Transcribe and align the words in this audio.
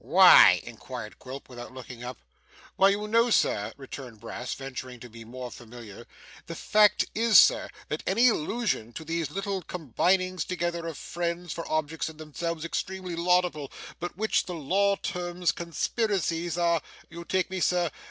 'Why?' 0.03 0.61
inquired 0.63 1.19
Quilp, 1.19 1.47
without 1.47 1.73
looking 1.75 2.03
up. 2.03 2.17
'Why, 2.75 2.89
you 2.89 3.07
know, 3.07 3.29
sir,' 3.29 3.71
returned 3.77 4.19
Brass, 4.19 4.55
venturing 4.55 4.99
to 4.99 5.09
be 5.11 5.23
more 5.23 5.51
familiar:' 5.51 6.07
the 6.47 6.55
fact 6.55 7.05
is, 7.13 7.37
sir, 7.37 7.69
that 7.87 8.01
any 8.07 8.27
allusion 8.27 8.93
to 8.93 9.05
these 9.05 9.29
little 9.29 9.61
combinings 9.61 10.43
together, 10.43 10.87
of 10.87 10.97
friends, 10.97 11.53
for 11.53 11.71
objects 11.71 12.09
in 12.09 12.17
themselves 12.17 12.65
extremely 12.65 13.15
laudable, 13.15 13.71
but 13.99 14.17
which 14.17 14.47
the 14.47 14.55
law 14.55 14.95
terms 14.95 15.51
conspiracies, 15.51 16.57
are 16.57 16.81
you 17.11 17.23
take 17.23 17.51
me, 17.51 17.59
sir? 17.59 17.91